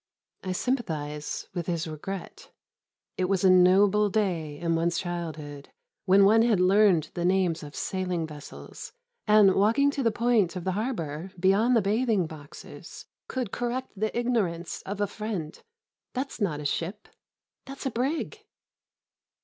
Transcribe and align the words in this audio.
I 0.43 0.53
sympathise 0.53 1.47
with 1.53 1.67
his 1.67 1.87
regret. 1.87 2.51
It 3.17 3.25
was 3.25 3.43
a 3.43 3.51
noble 3.51 4.09
day 4.09 4.57
in 4.57 4.73
one's 4.73 4.97
childhood 4.97 5.69
when 6.05 6.25
one 6.25 6.41
had 6.41 6.59
learned 6.59 7.11
the 7.13 7.23
names 7.23 7.61
of 7.61 7.75
sailing 7.75 8.25
vessels, 8.25 8.93
and, 9.27 9.53
walking 9.53 9.91
to 9.91 10.01
the 10.01 10.09
point 10.09 10.55
of 10.55 10.63
the 10.63 10.71
harbour 10.71 11.29
beyond 11.39 11.75
the 11.75 11.83
bathing 11.83 12.25
boxes, 12.25 13.05
could 13.27 13.51
correct 13.51 13.91
the 13.95 14.17
ignorance 14.17 14.81
of 14.87 14.99
a 15.01 15.05
friend: 15.05 15.61
"That's 16.13 16.41
not 16.41 16.59
a 16.59 16.65
ship. 16.65 17.07
That's 17.65 17.85
a 17.85 17.91
brig." 17.91 18.39